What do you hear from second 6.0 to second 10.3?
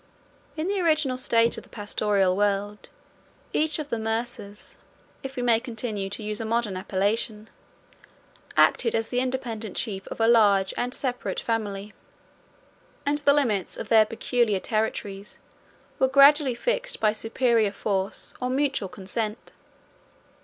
to use a modern appellation) acted as the independent chief of a